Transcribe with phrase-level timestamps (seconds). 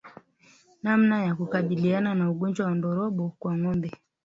[0.83, 3.91] Namna ya kukabiliana na ugonjwa wa ndorobo kwa ngombe